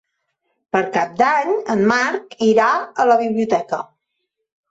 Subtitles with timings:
[0.75, 2.69] Per Cap d'Any en Marc irà
[3.03, 3.83] a la biblioteca.